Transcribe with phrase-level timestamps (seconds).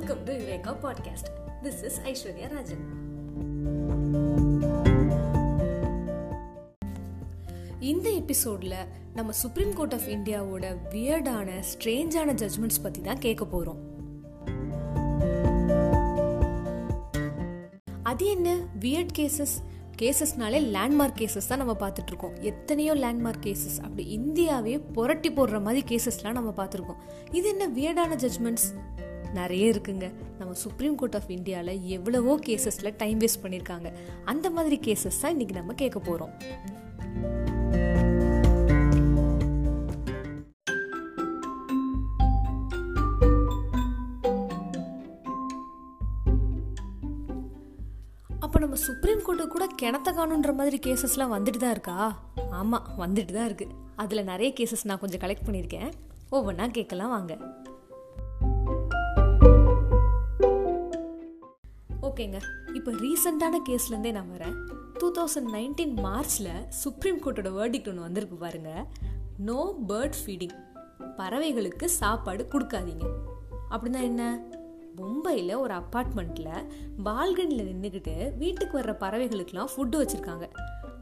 [0.00, 1.28] Welcome to Viveka podcast
[1.62, 2.84] this is Aishwarya Rajan
[7.80, 8.74] இந்த எபிசோட்ல
[9.14, 13.88] நம்ம சுப்ரீம் கோர்ட் ஆஃப் இந்தியாவோட வியர்டான ஸ்ட்ரேஞ்சான ஜட்மெண்ட்ஸ் பற்றி தான் கேட்க போகிறோம்
[18.02, 18.56] அது என்ன?
[18.80, 19.56] வியர்ட் கேசஸ்
[19.98, 22.40] கேசஸ்னாலே லேண்ட்மார்க் கேசஸ் தான் நம்ம பார்த்துட்ருக்கோம்.
[22.40, 27.00] எத்தனையோ லேண்ட்மார்க் கேசஸ் அப்படி இந்தியாவே புரட்டி போடுற மாதிரி கேசஸ்லாம் நம்ம பார்த்துருக்கோம்.
[27.32, 28.68] இது என்ன வியர்டான ஜட்மெண்ட்ஸ்
[29.34, 30.06] நிறைய இருக்குங்க.
[30.38, 33.90] நம்ம சுப்ரீம் கோர்ட் ஆஃப் இந்தியாவில் எவ்வளவோ கேசஸில் டைம் வேஸ்ட் பண்ணியிருக்காங்க
[34.24, 36.34] அந்த மாதிரி கேசஸ் தான் இன்றைக்கி நம்ம கேட்க போகிறோம்
[48.44, 51.96] அப்போ நம்ம சுப்ரீம் கோர்ட்டு கூட கிணத்த காணுன்ற மாதிரி கேசஸ்லாம் வந்துட்டு தான் இருக்கா?
[52.50, 55.90] ஆமாம் வந்துட்டு தான் இருக்குது அதில் நிறைய கேசஸ் நான் கொஞ்சம் கலெக்ட் பண்ணியிருக்கேன்.
[56.32, 57.34] ஒவ்வொன்றா கேட்கலாம் வாங்க.
[62.20, 62.40] ஓகேங்க.
[62.74, 64.56] இப்போ ரீசெண்டான கேஸ்லேருந்தே நான் வரேன்.
[64.98, 68.86] டூ தௌசண்ட் நைன்டீன் மார்ச்சில் சுப்ரீம் கோர்ட்டோட வேர்டிக் ஒன்று வந்திருக்கு பாருங்க.
[69.38, 70.56] நோ பேர்ட் ஃபீடிங்
[71.16, 73.06] பறவைகளுக்கு சாப்பாடு கொடுக்காதீங்க.
[73.70, 74.44] அப்படின்னா என்ன?
[74.96, 76.66] மும்பையில் ஒரு அப்பார்ட்மெண்ட்டில்
[77.04, 80.48] பால்கனியில் நின்றுக்கிட்டு வீட்டுக்கு வர்ற பறவைகளுக்கெல்லாம் ஃபுட்டு வச்சுருக்காங்க.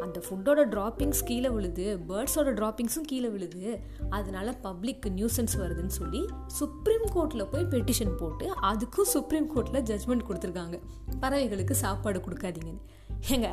[0.00, 3.80] அந்த ஃபுட்டோட ட்ராப்பிங்ஸ் கீழே விழுது பேர்ட்ஸோட ட்ராப்பிங்ஸும் கீழே விழுது.
[4.10, 10.78] அதனால பப்ளிக் நியூசன்ஸ் வருதுன்னு சொல்லி சுப்ரீம் கோர்ட்டில் போய் பெட்டிஷன் போட்டு அதுக்கும் சுப்ரீம் கோர்ட்டில் ஜட்மெண்ட் கொடுத்துருக்காங்க.
[11.20, 12.82] பறவைகளுக்கு சாப்பாடு கொடுக்காதீங்கன்னு.
[13.28, 13.48] ஏங்க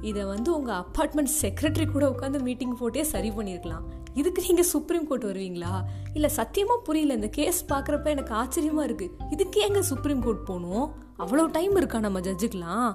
[0.00, 5.24] இதை வந்து உங்கள் அப்பார்ட்மெண்ட் செக்ரட்டரி கூட உட்காந்து மீட்டிங் போட்டே சரி பண்ணியிருக்கலாம் இதுக்கு நீங்கள் சுப்ரீம் கோர்ட்
[5.24, 5.70] வருவீங்களா?
[6.14, 10.92] இல்லை சத்தியமாக புரியல இந்த கேஸ் பார்க்குறப்ப எனக்கு ஆச்சரியமாக இருக்குது இதுக்கு ஏங்க சுப்ரீம் கோர்ட் போகணும்?
[11.18, 12.90] அவ்வளோ டைம் இருக்கா நம்ம ஜட்ஜுக்கெலாம்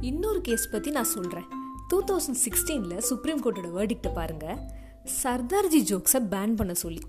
[0.00, 1.44] இன்னொரு கேஸ் பற்றி நான் சொல்கிறேன்
[1.88, 4.58] டூ தௌசண்ட் சிக்ஸ்டீனில் சுப்ரீம் கோர்ட்டோட வேர்டிக்டை பாருங்கள்
[5.22, 7.02] சர்தார்ஜி ஜோக்ஸை பேன் பண்ண சொல்லி.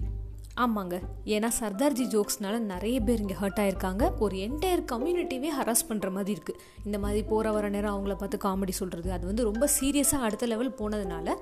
[0.58, 1.02] ஆமாங்க.
[1.26, 4.17] ஏன்னா சர்தார்ஜி ஜோக்ஸ்னால நிறைய பேர் இங்கே ஹர்ட் ஆயிருக்காங்க.
[4.20, 8.70] ஒரு என்டையர் கம்யூனிட்டியே ஹராஸ் பண்ணுற மாதிரி இருக்குது இந்த மாதிரி போகிற வர நேரம் அவங்கள பார்த்து காமெடி
[8.70, 11.36] சொல்கிறது அது வந்து ரொம்ப சீரியஸாக அடுத்த லெவல் போனதுனால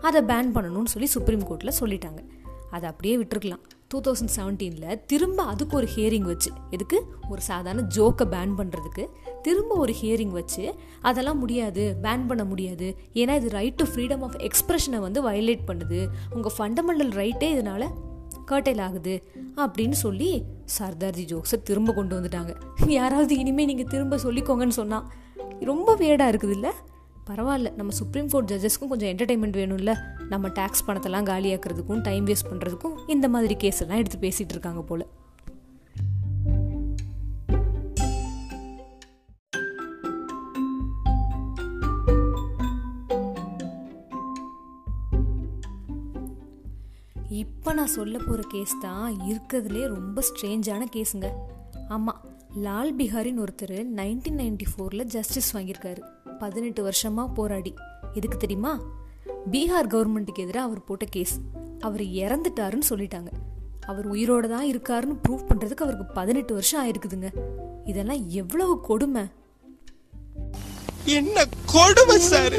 [0.00, 2.22] அதை பேன் பண்ணணும்னு சொல்லி சுப்ரீம் கோர்ட்டில் சொல்லிட்டாங்க.
[2.70, 3.62] அதை அப்படியே விட்டுருக்கலாம்.
[3.88, 7.02] டூ தௌசண்ட் செவன்டீனில் திரும்ப அதுக்கு ஒரு ஹியரிங் வச்சு எதுக்கு?
[7.28, 9.08] ஒரு சாதாரண ஜோக்கை பேன் பண்ணுறதுக்கு
[9.46, 10.64] திரும்ப ஒரு ஹியரிங் வச்சு
[11.08, 12.88] அதெல்லாம் முடியாது பேன் பண்ண முடியாது.
[13.20, 16.00] ஏன்னா இது ரைட் டு ஃப்ரீடம் ஆஃப் எக்ஸ்பிரஷனை வந்து வயலேட் பண்ணுது.
[16.36, 17.86] உங்கள் ஃபண்டமெண்டல் ரைட்டே இதனால்
[18.50, 19.14] கர்டைல் ஆகுது
[19.62, 20.30] அப்படின்னு சொல்லி
[20.78, 22.52] சர்தார்ஜி ஜோக்ஸை திரும்ப கொண்டு வந்துட்டாங்க.
[22.98, 25.08] யாராவது இனிமேல் நீங்கள் திரும்ப சொல்லிக்கோங்கன்னு சொன்னால்
[25.70, 26.72] ரொம்ப வேடாக இருக்குது இல்லை
[27.28, 29.92] பரவாயில்ல நம்ம சுப்ரீம் கோர்ட் ஜட்ஜஸ்க்கும் கொஞ்சம் என்டர்டைன்மெண்ட் வேணும்ல.
[30.32, 35.04] நம்ம டேக்ஸ் பணத்தெல்லாம் காலியாக்குறதுக்கும் டைம் வேஸ்ட் பண்ணுறதுக்கும் இந்த மாதிரி கேஸ் எல்லாம் எடுத்து பேசிகிட்டு இருக்காங்க போல்.
[47.30, 51.28] இப்போ நான் சொல்ல போகிற கேஸ் தான் இருக்கிறதுலே ரொம்ப ஸ்ட்ரேஞ்சான கேஸுங்க
[51.88, 52.24] ஆமாம்
[52.54, 56.00] லால் பிஹாரின்னு ஒருத்தர் நைன்டீன் நைன்டி ஃபோரில் ஜஸ்டிஸ் வாங்கியிருக்காரு.
[56.38, 57.74] பதினெட்டு வருஷமாக போராடி.
[58.12, 58.80] எதுக்கு தெரியுமா?
[59.50, 61.40] பீகார் கவர்மெண்ட்டுக்கு எதிராக அவர் போட்ட கேஸ்
[61.78, 63.28] அவர் இறந்துட்டாருன்னு சொல்லிட்டாங்க.
[63.86, 67.30] அவர் உயிரோடு தான் இருக்காருன்னு ப்ரூவ் பண்ணுறதுக்கு அவருக்கு பதினெட்டு வருஷம் ஆயிருக்குதுங்க.
[67.84, 69.22] இதெல்லாம் எவ்வளவு கொடுமை?
[71.04, 72.58] என்ன கொடுமை சார்?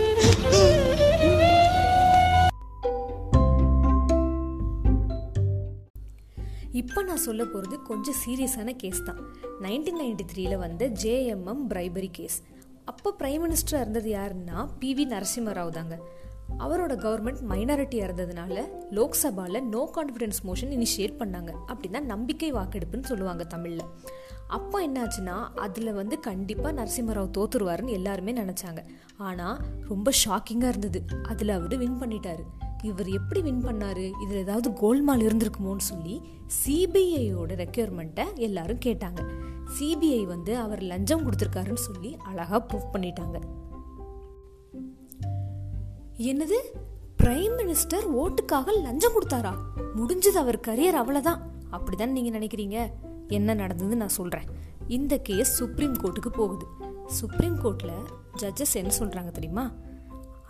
[6.82, 9.22] இப்போ நான் சொல்ல போகிறது கொஞ்சம் சீரியஸான கேஸ் தான்.
[9.62, 12.38] நைன்டீன் நைன்டி த்ரீல வந்த ஜேஎம்எம் பிரைபரி கேஸ்
[12.86, 15.96] அப்போ பிரைம் மினிஸ்டராக இருந்தது யாருன்னா பி வி நரசிம்மராவ் தாங்க.
[16.60, 21.52] அவரோட கவர்மெண்ட் மைனாரிட்டி இருந்ததுனால லோக்சபாவில் நோ கான்ஃபிடன்ஸ் மோஷன் இனிஷியேட் பண்ணாங்க.
[21.68, 23.86] அப்படின்னா நம்பிக்கை வாக்கெடுப்புன்னு சொல்லுவாங்க தமிழில்.
[24.48, 28.82] அப்போ என்னாச்சுன்னா அதில் வந்து கண்டிப்பாக நரசிம்மராவ் தோத்துருவாருன்னு எல்லாருமே நினச்சாங்க.
[29.18, 29.60] ஆனால்
[29.90, 31.02] ரொம்ப ஷாக்கிங்காக இருந்தது.
[31.24, 32.46] அதில் அவர் வின் பண்ணிட்டாரு.
[32.84, 34.12] இவர் எப்படி வின் பண்ணார்?
[34.22, 36.22] இதில் ஏதாவது கோல்மால் இருந்திருக்குமோன்னு சொல்லி
[36.66, 39.20] சிபிஐயோட ரெக்யர்மெண்ட்டை எல்லாரும் கேட்டாங்க.
[39.80, 43.40] சிபிஐ வந்து அவர் லஞ்சம் கொடுத்துருக்காருன்னு சொல்லி அழகாக ப்ரூவ் பண்ணிட்டாங்க.
[46.18, 46.58] என்னது?
[47.24, 49.54] பிரைம் மினிஸ்டர் ஓட்டுக்காக லஞ்சம் கொடுத்தாரா?
[49.96, 51.40] முடிஞ்சது அவர் கரியர் அவ்வளோதான்
[51.72, 52.92] அப்படிதான் நீங்கள் நினைக்கிறீங்க?
[53.28, 54.46] என்ன நடந்தது நான் சொல்கிறேன்
[54.88, 56.66] இந்த கேஸ் சுப்ரீம் கோர்ட்டுக்கு போகுது.
[57.08, 58.04] சுப்ரீம் கோர்ட்டில்
[58.38, 59.72] ஜட்ஜஸ் என்ன சொல்கிறாங்க தெரியுமா?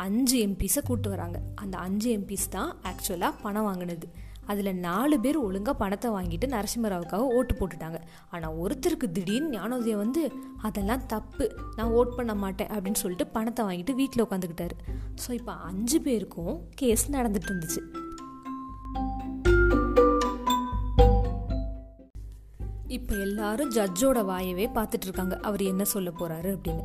[0.06, 1.38] அஞ்சு எம்பிஸை கூப்பிட்டு வராங்க.
[1.62, 4.07] அந்த அஞ்சு எம்பிஸ் தான் ஆக்சுவலாக பணம் வாங்கினது.
[4.51, 8.00] அதில் நாலு பேர் ஒழுங்காக பணத்தை வாங்கிட்டு நரசிம்மராவுக்காக ஓட்டு போட்டுட்டாங்க.
[8.33, 10.21] ஆனால் ஒருத்தருக்கு திடீர்னு ஞானோதயம் வந்து
[10.68, 11.45] அதெல்லாம் தப்பு.
[11.77, 12.71] நான் ஓட் பண்ண மாட்டேன்.
[12.75, 14.77] அப்படின்னு சொல்லிட்டு பணத்தை வாங்கிட்டு வீட்டில் உட்காந்துக்கிட்டாரு
[15.24, 17.83] ஸோ இப்போ அஞ்சு பேருக்கும் கேஸ் நடந்துட்டு இருந்துச்சு.
[22.98, 25.36] இப்போ எல்லாரும் ஜட்ஜோட வாயவே பார்த்துட்டு இருக்காங்க.
[25.50, 26.83] அவர் என்ன சொல்ல போகிறாரு அப்படின்னு.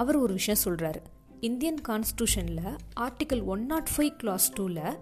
[0.00, 1.00] அவர் ஒரு விஷயம் சொல்கிறாரு
[1.40, 2.64] Indian கான்ஸ்டியூஷனில்
[3.00, 4.98] article one nought five clause டூவில்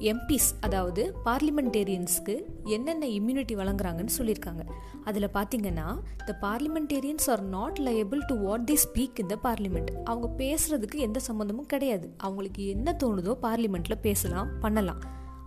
[0.00, 2.34] எம்பிஸ் அதாவது பார்லிமெண்டேரியன்ஸ்க்கு
[2.64, 4.62] என்னென்ன இம்யூனிட்டி வழங்குறாங்கன்னு சொல்லியிருக்காங்க.
[5.04, 5.86] அதில் பார்த்தீங்கன்னா
[6.24, 11.20] the parliamentarians are not liable to what they speak in the parliament அவங்க பேசுறதுக்கு எந்த
[11.28, 12.14] சம்மந்தமும் கிடையாது.
[12.16, 15.02] அவங்களுக்கு என்ன தோணுதோ பார்லிமெண்ட்டில் பேசலாம் பண்ணலாம்.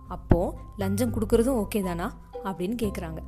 [0.08, 2.18] அப்போது லஞ்சம் கொடுக்குறதும் ஓகே தானா?
[2.44, 3.20] அப்படின்னு கேட்குறாங்க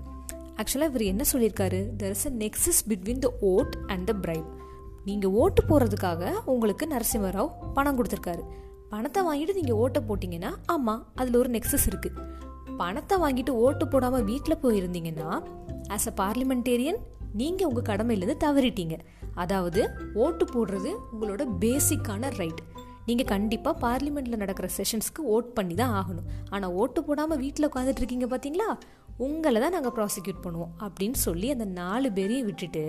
[0.57, 1.79] ஆக்சுவலாக இவர் என்ன சொல்லியிருக்காரு?
[2.03, 4.51] There is a nexus between the vote and the bribe
[5.09, 8.43] நீங்கள் ஓட்டு போடுறதுக்காக உங்களுக்கு நரசிம்மராவ் பணம் கொடுத்துருக்காரு.
[8.93, 12.27] பணத்தை வாங்கிட்டு நீங்கள் ஓட்டை போட்டிங்கன்னா ஆமாம் அதில் ஒரு நெக்ஸஸ் இருக்குது
[12.81, 15.31] பணத்தை வாங்கிட்டு ஓட்டு போடாமல் வீட்டில் போயிருந்தீங்கன்னா
[15.95, 17.01] ஆஸ் அ பார்லிமெண்டேரியன்
[17.41, 18.95] நீங்கள் உங்கள் கடமையிலேருந்து தவறிட்டீங்க.
[19.43, 19.81] அதாவது
[20.25, 22.63] ஓட்டு போடுறது உங்களோட பேசிக்கான ரைட்
[23.09, 26.27] நீங்கள் கண்டிப்பாக பார்லிமெண்ட்டில் நடக்கிற செஷன்ஸ்க்கு ஓட் பண்ணி தான் ஆகணும்.
[26.55, 28.69] ஆனால் ஓட்டு போடாமல் வீட்டில் உட்காந்துட்டு இருக்கீங்க பார்த்தீங்களா
[29.27, 32.85] உங்களை தான் நாங்கள் ப்ராசிக்யூட் பண்ணுவோம் அப்படின்னு சொல்லி அந்த நாலு பேரையும் விட்டுட்டு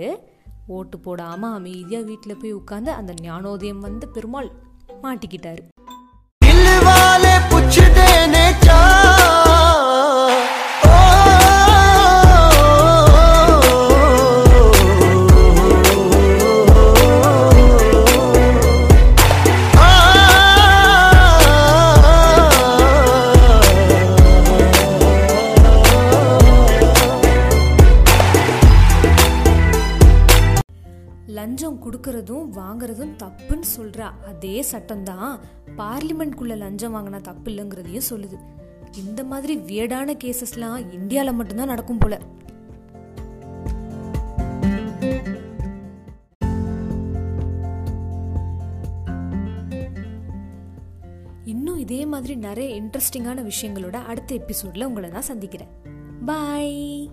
[0.66, 4.50] ஓட்டு போடாமல் அமைதியாக வீட்டில் போய் உட்காந்து அந்த ஞானோதயம் வந்து பெருமாள்
[5.02, 5.62] மாட்டிக்கிட்டாரு.
[31.84, 35.40] கொடுக்கறதும் வாங்குறதும் தப்புன்னு சொல்கிற அதே சட்டம் தான்
[36.56, 38.38] லஞ்சம் வாங்கினா தப்பு இல்லைங்கிறதையும் சொல்லுது.
[38.96, 42.20] இந்த மாதிரி வியடான கேசஸ்லாம் இந்தியாவில் மட்டும்தான் நடக்கும் போல.
[51.44, 55.72] இன்னும் இதே மாதிரி நிறைய இன்ட்ரெஸ்டிங்கான விஷயங்களோட அடுத்த எபிசோட்ல உங்களை நான் சந்திக்கிறேன்.
[56.26, 57.10] பாய்